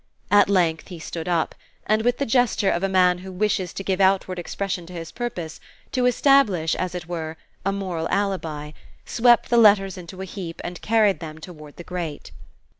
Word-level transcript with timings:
At 0.31 0.49
length 0.49 0.87
he 0.87 0.97
stood 0.97 1.27
up, 1.27 1.53
and 1.85 2.01
with 2.01 2.17
the 2.17 2.25
gesture 2.25 2.71
of 2.71 2.81
a 2.81 2.89
man 2.89 3.19
who 3.19 3.31
wishes 3.31 3.71
to 3.73 3.83
give 3.83 4.01
outward 4.01 4.39
expression 4.39 4.87
to 4.87 4.93
his 4.93 5.11
purpose 5.11 5.59
to 5.91 6.07
establish, 6.07 6.73
as 6.73 6.95
it 6.95 7.07
were, 7.07 7.37
a 7.63 7.71
moral 7.71 8.09
alibi 8.09 8.71
swept 9.05 9.51
the 9.51 9.57
letters 9.57 9.99
into 9.99 10.19
a 10.21 10.25
heap 10.25 10.59
and 10.63 10.81
carried 10.81 11.19
them 11.19 11.37
toward 11.37 11.75
the 11.75 11.83
grate. 11.83 12.31